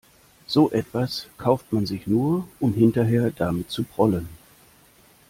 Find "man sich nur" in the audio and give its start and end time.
1.71-2.47